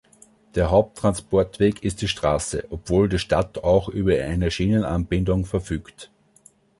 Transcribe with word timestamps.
Der 0.55 0.71
Haupttransportweg 0.71 1.83
ist 1.83 2.01
die 2.01 2.07
Straße, 2.07 2.65
obwohl 2.71 3.07
die 3.07 3.19
Stadt 3.19 3.59
auch 3.59 3.87
über 3.87 4.15
eine 4.19 4.49
Schienenanbindung 4.49 5.45
verfügt. 5.45 6.09